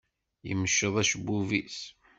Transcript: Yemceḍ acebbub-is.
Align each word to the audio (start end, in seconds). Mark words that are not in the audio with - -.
Yemceḍ 0.47 0.95
acebbub-is. 1.01 1.79